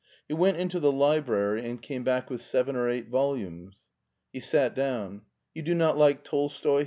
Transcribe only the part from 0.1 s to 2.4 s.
He went into the library SCHWARZWALD 265 and came back